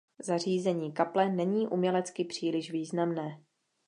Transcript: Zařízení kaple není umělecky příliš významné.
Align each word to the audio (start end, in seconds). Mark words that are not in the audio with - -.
Zařízení 0.19 0.91
kaple 0.91 1.29
není 1.29 1.67
umělecky 1.67 2.25
příliš 2.25 2.71
významné. 2.71 3.43